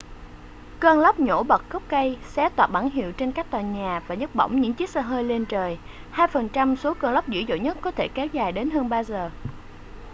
[0.79, 4.15] cơn lốc nhổ bật gốc cây xé toạc bảng hiệu trên các tòa nhà và
[4.15, 5.79] nhấc bổng những chiếc xe hơi lên trời
[6.11, 8.89] hai phần trăm số cơn lốc dữ dội nhất có thể kéo dài đến hơn
[8.89, 9.29] ba giờ